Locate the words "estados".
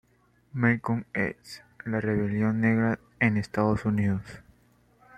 3.37-3.85